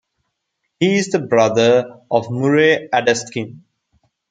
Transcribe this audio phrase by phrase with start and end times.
[0.79, 3.59] He is the brother of Murray Adaskin.